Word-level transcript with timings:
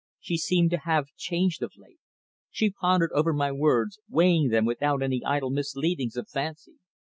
She 0.19 0.37
seemed 0.37 0.71
to 0.71 0.79
have 0.79 1.13
changed 1.15 1.61
of 1.61 1.73
late. 1.77 1.99
She 2.49 2.71
pondered 2.71 3.11
over 3.13 3.33
my 3.33 3.51
words, 3.51 3.99
weighing 4.09 4.47
them 4.47 4.65
without 4.65 5.03
any 5.03 5.23
idle 5.23 5.51
misleadings 5.51 6.17
of 6.17 6.27
fancy. 6.27 6.79